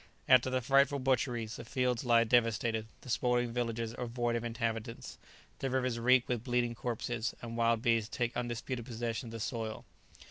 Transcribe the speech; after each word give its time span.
After 0.27 0.49
the 0.49 0.61
frightful 0.61 0.97
butcheries, 0.97 1.57
the 1.57 1.63
fields 1.63 2.03
lie 2.03 2.23
devastated, 2.23 2.87
the 3.01 3.09
smouldering 3.11 3.53
villages 3.53 3.93
are 3.93 4.07
void 4.07 4.35
of 4.35 4.43
inhabitants, 4.43 5.19
the 5.59 5.69
rivers 5.69 5.99
reek 5.99 6.27
with 6.27 6.43
bleeding 6.43 6.73
corpses, 6.73 7.35
and 7.39 7.55
wild 7.55 7.83
beasts 7.83 8.09
take 8.09 8.35
undisputed 8.35 8.83
possession 8.83 9.27
of 9.27 9.31
the 9.33 9.39
soil. 9.39 9.85